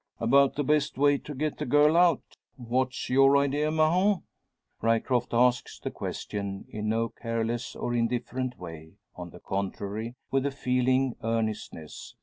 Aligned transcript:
"About 0.19 0.55
the 0.55 0.63
best 0.63 0.97
way 0.97 1.19
to 1.19 1.35
get 1.35 1.59
the 1.59 1.65
girl 1.67 1.95
out. 1.95 2.23
What's 2.55 3.07
your 3.07 3.37
idea, 3.37 3.69
Mahon?" 3.69 4.23
Ryecroft 4.81 5.31
asks 5.31 5.77
the 5.77 5.91
question 5.91 6.65
in 6.69 6.89
no 6.89 7.09
careless 7.09 7.75
or 7.75 7.93
indifferent 7.93 8.57
way; 8.57 8.93
on 9.15 9.29
the 9.29 9.39
contrary, 9.39 10.15
with 10.31 10.43
a 10.47 10.49
feeling 10.51 11.15
earnestness. 11.23 12.15